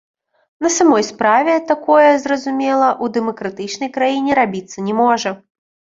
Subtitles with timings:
[0.65, 5.29] На самой справе, такое, зразумела, у дэмакратычнай краіне рабіцца не можа.